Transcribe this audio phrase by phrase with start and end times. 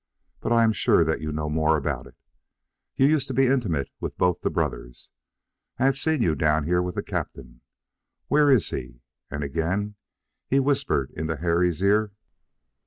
[0.39, 2.15] But I am sure that you know more about it.
[2.95, 5.11] You used to be intimate with both the brothers.
[5.77, 7.61] I have seen you down here with the captain.
[8.27, 9.93] Where is he?" And again
[10.47, 12.13] he whispered into Harry's ear.